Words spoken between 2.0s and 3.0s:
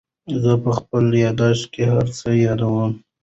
څه یادوم.